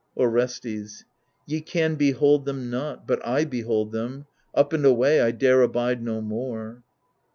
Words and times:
Orestes 0.17 1.05
Ye 1.45 1.61
can 1.61 1.93
behold 1.93 2.45
them 2.45 2.71
not, 2.71 3.05
but 3.05 3.23
I 3.23 3.45
behold 3.45 3.91
them. 3.91 4.25
Up 4.55 4.73
and 4.73 4.83
away! 4.83 5.21
I 5.21 5.29
dare 5.29 5.61
abide 5.61 6.01
no 6.01 6.21
more. 6.21 6.81